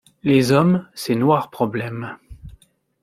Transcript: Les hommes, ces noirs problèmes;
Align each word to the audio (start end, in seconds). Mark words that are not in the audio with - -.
Les 0.23 0.51
hommes, 0.51 0.87
ces 0.95 1.13
noirs 1.13 1.51
problèmes; 1.51 2.17